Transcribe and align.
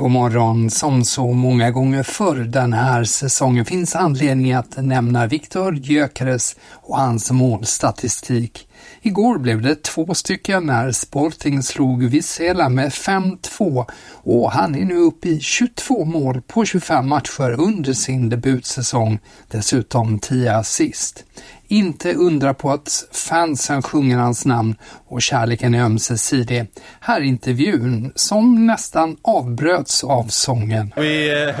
God 0.00 0.10
morgon. 0.10 0.70
Som 0.70 1.04
så 1.04 1.32
många 1.32 1.70
gånger 1.70 2.02
förr 2.02 2.36
den 2.36 2.72
här 2.72 3.04
säsongen 3.04 3.64
finns 3.64 3.96
anledning 3.96 4.52
att 4.52 4.76
nämna 4.76 5.26
Viktor 5.26 5.76
Gyökeres 5.76 6.56
och 6.72 6.96
hans 6.96 7.30
målstatistik. 7.30 8.68
Igår 9.02 9.38
blev 9.38 9.62
det 9.62 9.82
två 9.82 10.14
stycken 10.14 10.66
när 10.66 10.92
Sporting 10.92 11.62
slog 11.62 12.04
Vissela 12.04 12.68
med 12.68 12.88
5-2 12.88 13.86
och 14.12 14.52
han 14.52 14.74
är 14.74 14.84
nu 14.84 14.96
uppe 14.96 15.28
i 15.28 15.40
22 15.40 16.04
mål 16.04 16.42
på 16.46 16.64
25 16.64 17.08
matcher 17.08 17.60
under 17.60 17.92
sin 17.92 18.28
debutsäsong, 18.28 19.18
dessutom 19.48 20.18
10 20.18 20.56
assist. 20.56 21.24
Inte 21.68 22.14
undra 22.14 22.54
på 22.54 22.70
att 22.70 23.08
fansen 23.12 23.82
sjunger 23.82 24.18
hans 24.18 24.44
namn 24.44 24.74
och 25.08 25.22
kärleken 25.22 25.74
är 25.74 25.82
ömsesidig. 25.82 26.66
Här 27.00 27.20
intervjun 27.20 28.12
som 28.14 28.66
nästan 28.66 29.16
avbröts 29.22 30.04
av 30.04 30.24
sången. 30.24 30.92
We, 30.96 31.46
uh, 31.46 31.52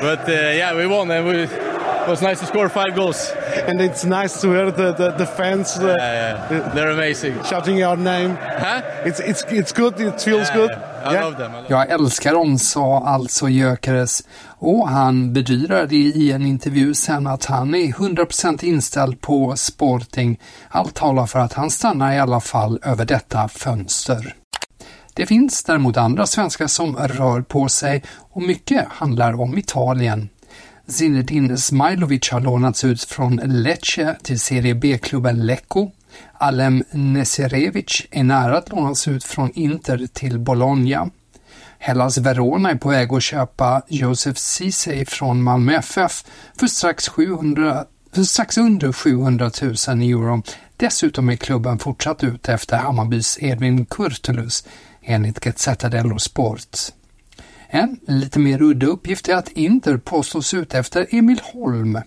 but 0.00 0.28
uh, 0.28 0.34
yeah, 0.34 0.76
we 0.76 0.86
won 0.86 1.10
and 1.10 1.26
we, 1.26 1.48
it 2.04 2.08
was 2.10 2.22
nice 2.22 2.40
to 2.40 2.46
score 2.46 2.68
five 2.68 2.94
goals. 2.94 3.32
And 3.68 3.80
it's 3.80 4.04
nice 4.04 4.40
to 4.40 4.48
hear 4.52 4.70
the, 4.70 4.92
the, 4.92 5.10
the 5.18 5.26
fans 5.26 5.78
uh, 5.78 5.86
Yeah, 5.98 6.50
yeah. 6.50 6.74
They're 6.74 6.90
amazing. 6.90 7.34
shouting 7.44 7.84
our 7.84 7.96
name. 7.96 8.36
Huh? 8.58 8.82
It's, 9.04 9.20
it's, 9.20 9.44
it's 9.50 9.72
good, 9.72 10.00
it 10.00 10.20
feels 10.22 10.48
Yeah, 10.48 10.56
good. 10.56 10.70
yeah. 10.70 11.08
I 11.10 11.12
Yeah. 11.14 11.24
love 11.24 11.36
them. 11.36 11.52
I 11.52 11.56
love 11.56 11.66
Jag 11.68 11.90
älskar 11.90 12.32
dem, 12.34 12.58
sa 12.58 13.02
alltså 13.06 13.48
Gyökeres 13.48 14.22
och 14.58 14.88
han 14.88 15.32
bedyrade 15.32 15.94
i 15.96 16.32
en 16.32 16.46
intervju 16.46 16.94
sen 16.94 17.26
att 17.26 17.44
han 17.44 17.74
är 17.74 17.92
100% 17.92 18.64
inställd 18.64 19.20
på 19.20 19.56
Sporting. 19.56 20.40
Allt 20.68 20.94
talar 20.94 21.26
för 21.26 21.38
att 21.38 21.52
han 21.52 21.70
stannar 21.70 22.12
i 22.12 22.18
alla 22.18 22.40
fall 22.40 22.78
över 22.82 23.04
detta 23.04 23.48
fönster. 23.48 24.34
Det 25.14 25.26
finns 25.26 25.64
däremot 25.64 25.96
andra 25.96 26.26
svenskar 26.26 26.66
som 26.66 26.96
rör 26.96 27.42
på 27.42 27.68
sig 27.68 28.02
och 28.32 28.42
mycket 28.42 28.86
handlar 28.88 29.40
om 29.40 29.58
Italien. 29.58 30.28
Zinedine 30.90 31.56
Smailovic 31.56 32.30
har 32.30 32.40
lånats 32.40 32.84
ut 32.84 33.04
från 33.04 33.36
Lecce 33.44 34.16
till 34.22 34.40
Serie 34.40 34.74
B-klubben 34.74 35.46
Lecco. 35.46 35.90
Alem 36.32 36.84
Neserevic 36.90 38.06
är 38.10 38.24
nära 38.24 38.58
att 38.58 38.68
lånas 38.68 39.08
ut 39.08 39.24
från 39.24 39.50
Inter 39.54 40.06
till 40.12 40.38
Bologna. 40.38 41.10
Hellas 41.78 42.18
Verona 42.18 42.70
är 42.70 42.74
på 42.74 42.88
väg 42.88 43.12
att 43.12 43.22
köpa 43.22 43.82
Josef 43.88 44.38
Ceesay 44.38 45.04
från 45.04 45.42
Malmö 45.42 45.72
FF 45.72 46.24
för 46.60 46.66
strax, 46.66 47.08
700, 47.08 47.84
för 48.12 48.22
strax 48.22 48.58
under 48.58 48.92
700 48.92 49.50
000 49.62 49.72
euro. 50.02 50.42
Dessutom 50.76 51.30
är 51.30 51.36
klubben 51.36 51.78
fortsatt 51.78 52.24
ute 52.24 52.52
efter 52.52 52.76
Hammarbys 52.76 53.38
Edvin 53.40 53.86
Kurtulus 53.86 54.64
enligt 55.02 55.40
Gazzetta 55.40 55.88
dello 55.88 56.18
Sport. 56.18 56.78
En 57.72 58.00
lite 58.06 58.38
mer 58.38 58.62
udda 58.62 58.86
uppgift 58.86 59.28
är 59.28 59.34
att 59.34 59.48
Inter 59.48 59.96
påstås 59.96 60.54
ut 60.54 60.74
efter 60.74 61.06
Emil 61.10 61.40
Holm. 61.44 61.98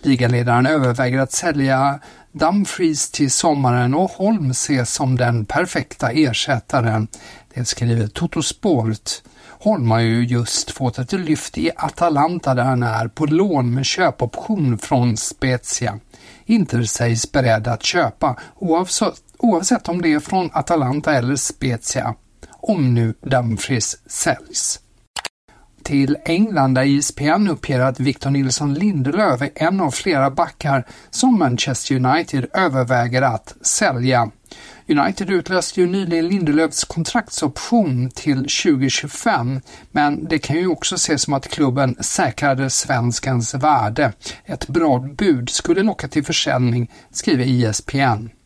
Ligaledaren 0.00 0.66
överväger 0.66 1.18
att 1.18 1.32
sälja 1.32 2.00
Dumfries 2.32 3.10
till 3.10 3.30
sommaren 3.30 3.94
och 3.94 4.10
Holm 4.10 4.50
ses 4.50 4.94
som 4.94 5.16
den 5.16 5.44
perfekta 5.44 6.10
ersättaren. 6.10 7.08
Det 7.54 7.64
skriver 7.64 8.06
Toto 8.06 8.42
Sport. 8.42 9.10
Holm 9.48 9.90
har 9.90 10.00
ju 10.00 10.24
just 10.24 10.70
fått 10.70 10.98
ett 10.98 11.12
lyft 11.12 11.58
i 11.58 11.70
Atalanta 11.76 12.54
där 12.54 12.64
han 12.64 12.82
är 12.82 13.08
på 13.08 13.26
lån 13.26 13.74
med 13.74 13.86
köpoption 13.86 14.78
från 14.78 15.16
Spezia. 15.16 15.98
Inter 16.44 16.82
sägs 16.82 17.32
beredd 17.32 17.68
att 17.68 17.82
köpa 17.82 18.36
oavsett, 18.54 19.14
oavsett 19.38 19.88
om 19.88 20.02
det 20.02 20.12
är 20.12 20.20
från 20.20 20.50
Atalanta 20.52 21.14
eller 21.14 21.36
Spezia. 21.36 22.14
Om 22.50 22.94
nu 22.94 23.14
Dumfries 23.20 24.10
säljs 24.10 24.81
till 25.84 26.16
England 26.24 26.74
där 26.74 26.82
ISPN 26.82 27.48
uppger 27.50 27.80
att 27.80 28.00
Victor 28.00 28.30
Nilsson 28.30 28.74
Lindelöf 28.74 29.42
är 29.42 29.50
en 29.54 29.80
av 29.80 29.90
flera 29.90 30.30
backar 30.30 30.86
som 31.10 31.38
Manchester 31.38 31.94
United 31.94 32.46
överväger 32.54 33.22
att 33.22 33.54
sälja. 33.60 34.30
United 34.88 35.30
utlöste 35.30 35.80
ju 35.80 35.86
nyligen 35.86 36.28
Lindelöfs 36.28 36.84
kontraktsoption 36.84 38.10
till 38.10 38.36
2025, 38.36 39.60
men 39.90 40.24
det 40.28 40.38
kan 40.38 40.56
ju 40.56 40.66
också 40.66 40.94
ses 40.94 41.22
som 41.22 41.32
att 41.32 41.48
klubben 41.48 41.96
säkrade 42.00 42.70
svenskens 42.70 43.54
värde. 43.54 44.12
Ett 44.44 44.68
bra 44.68 44.98
bud 44.98 45.50
skulle 45.50 45.82
locka 45.82 46.08
till 46.08 46.24
försäljning, 46.24 46.90
skriver 47.10 47.44
ISPN. 47.44 48.41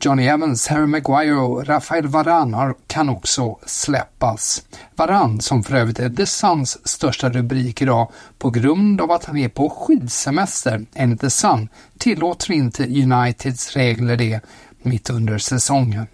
Johnny 0.00 0.26
Evans, 0.26 0.68
Harry 0.68 0.86
Maguire 0.86 1.34
och 1.34 1.66
Rafael 1.66 2.06
Varane 2.06 2.74
kan 2.86 3.08
också 3.08 3.58
släppas. 3.66 4.62
Varane, 4.96 5.40
som 5.40 5.62
för 5.62 5.76
övrigt 5.76 5.98
är 5.98 6.10
The 6.10 6.26
Suns 6.26 6.88
största 6.88 7.30
rubrik 7.30 7.82
idag, 7.82 8.12
på 8.38 8.50
grund 8.50 9.00
av 9.00 9.10
att 9.10 9.24
han 9.24 9.36
är 9.36 9.48
på 9.48 9.70
skidsemester, 9.70 10.86
enligt 10.94 11.20
The 11.20 11.30
Sun, 11.30 11.68
tillåter 11.98 12.52
inte 12.52 12.84
Uniteds 12.84 13.76
regler 13.76 14.16
det 14.16 14.40
mitt 14.82 15.10
under 15.10 15.38
säsongen. 15.38 16.06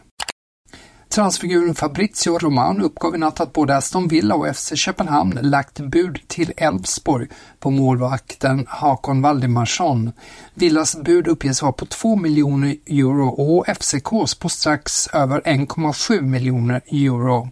Transfiguren 1.15 1.75
Fabrizio 1.75 2.39
Romano 2.39 2.85
uppgav 2.85 3.15
i 3.15 3.19
natt 3.19 3.41
att 3.41 3.53
både 3.53 3.77
Aston 3.77 4.09
Villa 4.09 4.35
och 4.35 4.57
FC 4.57 4.73
Köpenhamn 4.77 5.39
lagt 5.43 5.81
bud 5.81 6.21
till 6.27 6.53
Elfsborg 6.57 7.29
på 7.61 7.71
målvakten 7.71 8.67
Hakon 8.69 9.23
Valdimarsson. 9.23 10.13
Villas 10.55 11.03
bud 11.03 11.29
uppges 11.29 11.63
vara 11.63 11.73
på 11.73 11.87
2 11.87 12.17
miljoner 12.17 12.77
euro 12.87 13.29
och 13.29 13.69
FCKs 13.69 14.35
på 14.35 14.49
strax 14.49 15.07
över 15.07 15.41
1,7 15.41 16.21
miljoner 16.21 16.81
euro. 16.87 17.49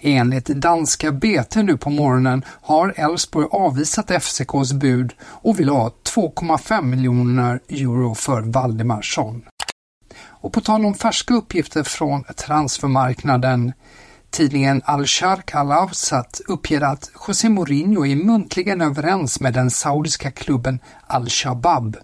Enligt 0.00 0.46
danska 0.46 1.12
BT 1.12 1.62
nu 1.62 1.76
på 1.76 1.90
morgonen 1.90 2.44
har 2.62 2.94
Elfsborg 2.96 3.46
avvisat 3.50 4.10
FCKs 4.10 4.72
bud 4.72 5.12
och 5.22 5.60
vill 5.60 5.68
ha 5.68 5.90
2,5 6.14 6.82
miljoner 6.82 7.60
euro 7.68 8.14
för 8.14 8.40
Valdimarsson. 8.40 9.42
Och 10.40 10.52
på 10.52 10.60
tal 10.60 10.84
om 10.84 10.94
färska 10.94 11.34
uppgifter 11.34 11.82
från 11.82 12.24
transfermarknaden. 12.24 13.72
Tidningen 14.30 14.82
Al-Sharq 14.84 15.54
Al-Awsat 15.54 16.40
uppger 16.48 16.80
att 16.80 17.10
José 17.28 17.48
Mourinho 17.48 18.06
är 18.06 18.16
muntligen 18.16 18.80
överens 18.80 19.40
med 19.40 19.54
den 19.54 19.70
saudiska 19.70 20.30
klubben 20.30 20.78
Al-Shabab. 21.06 21.96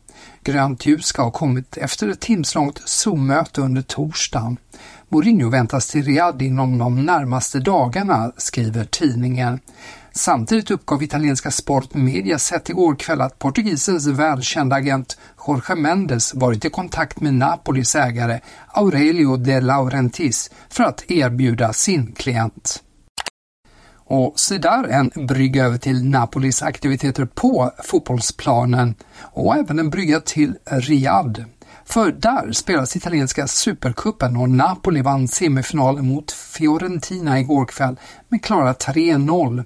Grönt 0.45 0.87
ljus 0.87 1.07
ska 1.07 1.23
ha 1.23 1.31
kommit 1.31 1.77
efter 1.77 2.09
ett 2.09 2.21
timslångt 2.21 2.83
Zoom-möte 2.85 3.61
under 3.61 3.83
torsdagen. 3.83 4.57
Mourinho 5.09 5.51
väntas 5.51 5.89
till 5.89 6.05
Riyadh 6.05 6.45
inom 6.45 6.79
de 6.79 7.05
närmaste 7.05 7.59
dagarna, 7.59 8.33
skriver 8.37 8.85
tidningen. 8.85 9.61
Samtidigt 10.15 10.71
uppgav 10.71 11.03
italienska 11.03 11.51
sportmedia 11.51 12.39
sett 12.39 12.69
igår 12.69 12.97
kväll 12.97 13.21
att 13.21 13.39
portugisens 13.39 14.07
välkända 14.07 14.77
agent 14.77 15.19
Jorge 15.47 15.75
Mendes 15.75 16.35
varit 16.35 16.65
i 16.65 16.71
kontakt 16.71 17.21
med 17.21 17.35
Napolis 17.35 17.95
ägare 17.95 18.41
Aurelio 18.69 19.37
de 19.37 19.61
Laurentis 19.61 20.51
för 20.69 20.85
att 20.85 21.11
erbjuda 21.11 21.73
sin 21.73 22.13
klient. 22.13 22.83
Och 23.95 24.41
se 24.41 24.59
där 24.59 24.85
en 24.85 25.27
brygga 25.27 25.65
över 25.65 25.79
till 25.79 26.05
Napolis 26.05 26.63
aktiviteter 26.63 27.25
på 27.25 27.73
fotbollsplanen 27.85 28.95
och 29.21 29.57
även 29.57 29.79
en 29.79 29.91
brygga 29.91 30.21
till 30.21 30.55
Riyadh. 30.65 31.41
För 31.85 32.13
där 32.13 32.53
spelas 32.53 32.97
italienska 32.97 33.47
supercupen 33.47 34.37
och 34.37 34.51
Napoli 34.51 35.03
vann 35.03 35.29
semifinalen 35.29 36.07
mot 36.07 36.33
Fiorentina 36.33 37.41
igår 37.41 37.67
kväll 37.67 37.97
med 38.29 38.45
klara 38.45 38.73
3-0. 38.73 39.65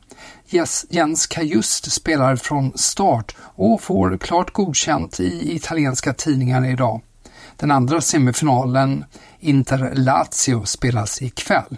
Jens 0.90 1.26
Kajust 1.26 1.92
spelar 1.92 2.36
från 2.36 2.72
start 2.78 3.36
och 3.38 3.82
får 3.82 4.18
klart 4.18 4.52
godkänt 4.52 5.20
i 5.20 5.54
italienska 5.56 6.12
tidningar 6.12 6.64
idag. 6.66 7.00
Den 7.56 7.70
andra 7.70 8.00
semifinalen, 8.00 9.04
Inter-Lazio, 9.40 10.64
spelas 10.64 11.22
ikväll. 11.22 11.76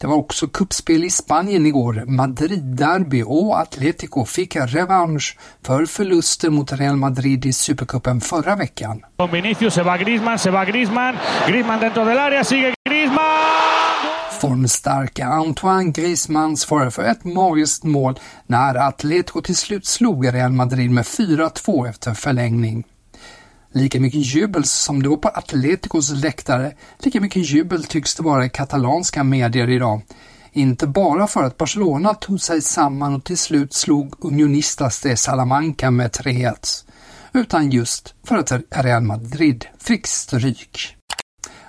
Det 0.00 0.06
var 0.06 0.16
också 0.16 0.46
kuppspel 0.46 1.04
i 1.04 1.10
Spanien 1.10 1.66
igår. 1.66 2.04
Madrid-derby 2.06 3.22
och 3.26 3.60
Atletico 3.60 4.24
fick 4.24 4.56
revansch 4.56 5.38
för 5.62 5.86
förluster 5.86 6.50
mot 6.50 6.72
Real 6.72 6.96
Madrid 6.96 7.46
i 7.46 7.52
Supercupen 7.52 8.20
förra 8.20 8.56
veckan. 8.56 9.02
Vinicius, 9.32 9.74
se 9.74 9.82
va 9.82 9.96
Griezmann, 9.96 10.38
se 10.38 10.50
va 10.50 10.64
Griezmann, 10.64 11.16
Griezmann 11.48 11.80
dentro 11.80 12.04
del 12.04 12.18
área, 12.18 12.44
sigue 12.44 12.74
Griezmann! 12.88 13.20
Formstarka 14.40 15.26
Antoine 15.26 15.92
Griezmann 15.92 16.56
svarade 16.56 16.90
för 16.90 17.02
ett 17.02 17.24
magiskt 17.24 17.84
mål 17.84 18.18
när 18.46 18.74
Atletico 18.74 19.42
till 19.42 19.56
slut 19.56 19.86
slog 19.86 20.34
Real 20.34 20.52
Madrid 20.52 20.90
med 20.90 21.04
4-2 21.04 21.88
efter 21.88 22.14
förlängning. 22.14 22.84
Lika 23.72 24.00
mycket 24.00 24.34
jubel 24.34 24.64
som 24.64 25.02
det 25.02 25.08
var 25.08 25.16
på 25.16 25.28
Atleticos 25.28 26.10
läktare, 26.10 26.72
lika 26.98 27.20
mycket 27.20 27.50
jubel 27.50 27.84
tycks 27.84 28.14
det 28.14 28.22
vara 28.22 28.44
i 28.44 28.48
katalanska 28.48 29.24
medier 29.24 29.70
idag. 29.70 30.00
Inte 30.52 30.86
bara 30.86 31.26
för 31.26 31.42
att 31.44 31.56
Barcelona 31.56 32.14
tog 32.14 32.40
sig 32.40 32.62
samman 32.62 33.14
och 33.14 33.24
till 33.24 33.38
slut 33.38 33.74
slog 33.74 34.14
Unionistas 34.24 35.00
de 35.00 35.16
Salamanca 35.16 35.90
med 35.90 36.10
3-1, 36.10 36.84
utan 37.32 37.70
just 37.70 38.14
för 38.24 38.36
att 38.36 38.52
Real 38.70 39.02
Madrid 39.02 39.66
fick 39.78 40.06
stryk. 40.06 40.96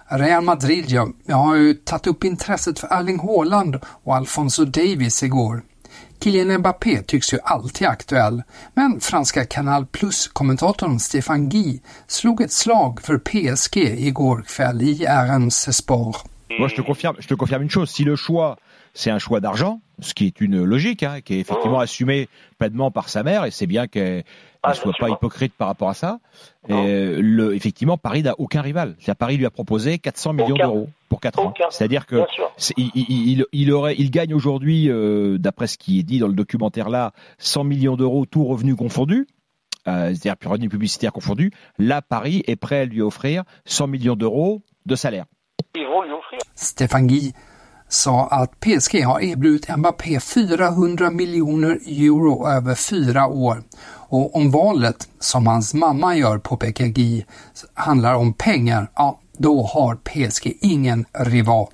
Real 0.07 0.43
Madrid, 0.43 0.85
ja, 0.87 1.07
jag 1.25 1.35
har 1.35 1.55
ju 1.55 1.73
tagit 1.73 2.07
upp 2.07 2.23
intresset 2.23 2.79
för 2.79 2.87
Erling 2.87 3.19
Haaland 3.19 3.79
och 4.03 4.15
Alfonso 4.15 4.65
Davis 4.65 5.23
igår. 5.23 5.63
Kylian 6.23 6.57
Mbappé 6.57 7.03
tycks 7.03 7.33
ju 7.33 7.39
alltid 7.43 7.87
aktuell, 7.87 8.43
men 8.73 8.99
franska 8.99 9.45
kanal 9.45 9.85
Plus-kommentatorn 9.85 10.99
Stefan 10.99 11.49
Guy 11.49 11.79
slog 12.07 12.41
ett 12.41 12.51
slag 12.51 13.01
för 13.01 13.17
PSG 13.17 13.77
igår 13.77 14.43
kväll 14.47 14.81
i 14.81 15.05
RMC 15.05 15.73
Sport. 15.73 16.23
Moi, 16.59 16.69
je 16.69 16.75
te 16.75 16.81
confirme, 16.81 17.17
je 17.21 17.27
te 17.27 17.35
confirme 17.35 17.63
une 17.63 17.69
chose. 17.69 17.91
Si 17.93 18.03
le 18.03 18.17
choix, 18.17 18.57
c'est 18.93 19.11
un 19.11 19.19
choix 19.19 19.39
d'argent, 19.39 19.81
ce 19.99 20.13
qui 20.13 20.25
est 20.25 20.41
une 20.41 20.63
logique, 20.63 21.03
hein, 21.03 21.21
qui 21.21 21.35
est 21.35 21.39
effectivement 21.39 21.79
assumé 21.79 22.27
pleinement 22.57 22.91
par 22.91 23.09
sa 23.09 23.23
mère, 23.23 23.45
et 23.45 23.51
c'est 23.51 23.67
bien 23.67 23.87
qu'elle 23.87 24.23
ne 24.67 24.73
soit 24.73 24.93
pas 24.99 25.09
hypocrite 25.09 25.53
par 25.53 25.67
rapport 25.67 25.89
à 25.89 25.93
ça. 25.93 26.19
Et 26.67 27.15
le, 27.17 27.55
effectivement, 27.55 27.97
Paris 27.97 28.23
n'a 28.23 28.35
aucun 28.39 28.61
rival. 28.61 28.95
Paris 29.17 29.37
lui 29.37 29.45
a 29.45 29.51
proposé 29.51 29.99
400 29.99 30.33
millions 30.33 30.55
d'euros 30.55 30.89
pour 31.09 31.21
4 31.21 31.39
ans. 31.39 31.53
C'est-à-dire 31.69 32.05
que 32.05 32.23
il, 32.77 32.91
il, 32.95 33.45
il, 33.51 33.71
aurait, 33.71 33.95
il 33.97 34.11
gagne 34.11 34.33
aujourd'hui, 34.33 34.89
euh, 34.89 35.37
d'après 35.37 35.67
ce 35.67 35.77
qui 35.77 35.99
est 35.99 36.03
dit 36.03 36.19
dans 36.19 36.27
le 36.27 36.33
documentaire 36.33 36.89
là, 36.89 37.11
100 37.37 37.63
millions 37.63 37.95
d'euros, 37.95 38.25
tout 38.25 38.45
revenu 38.45 38.75
confondu. 38.75 39.27
Euh, 39.87 40.09
c'est-à-dire 40.09 40.37
puis 40.37 40.47
revenu 40.47 40.69
publicitaire 40.69 41.11
confondu. 41.11 41.51
Là, 41.79 42.01
Paris 42.03 42.43
est 42.45 42.55
prêt 42.55 42.81
à 42.81 42.85
lui 42.85 43.01
offrir 43.01 43.43
100 43.65 43.87
millions 43.87 44.15
d'euros 44.15 44.61
de 44.85 44.95
salaire. 44.95 45.25
Stefan 46.55 47.07
Guy 47.07 47.33
sa 47.93 48.27
att 48.27 48.59
PSG 48.59 49.03
har 49.03 49.19
erbjudit 49.19 49.77
Mbappé 49.77 50.19
400 50.19 51.09
miljoner 51.09 51.79
euro 51.85 52.47
över 52.47 52.75
fyra 52.75 53.27
år. 53.27 53.63
Och 53.83 54.35
om 54.35 54.51
valet, 54.51 55.09
som 55.19 55.47
hans 55.47 55.73
mamma 55.73 56.15
gör, 56.15 56.37
påpekar 56.37 56.85
Guy, 56.85 57.25
handlar 57.73 58.15
om 58.15 58.33
pengar, 58.33 58.91
ja, 58.95 59.19
då 59.37 59.63
har 59.63 59.95
PSG 59.95 60.57
ingen 60.61 61.05
rival. 61.11 61.69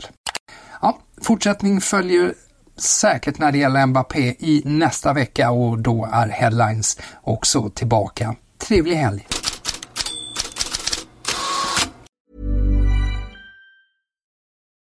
Ja, 0.82 0.98
fortsättning 1.22 1.82
följer 1.82 2.34
säkert 2.78 3.40
när 3.40 3.52
det 3.52 3.58
gäller 3.58 3.86
Mbappé 3.86 4.36
i 4.40 4.62
nästa 4.66 5.14
vecka 5.14 5.52
och 5.52 5.80
då 5.80 6.10
är 6.12 6.28
Headlines 6.28 6.98
också 7.24 7.70
tillbaka. 7.70 8.36
Trevlig 8.58 8.96
helg! 8.96 9.28